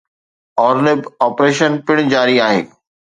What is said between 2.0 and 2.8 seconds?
جاري آهي.